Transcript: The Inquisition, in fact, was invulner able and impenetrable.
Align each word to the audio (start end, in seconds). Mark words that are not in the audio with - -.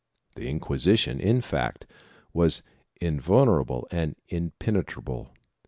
The 0.33 0.49
Inquisition, 0.49 1.19
in 1.19 1.41
fact, 1.41 1.85
was 2.33 2.63
invulner 2.99 3.61
able 3.61 3.87
and 3.91 4.15
impenetrable. 4.29 5.29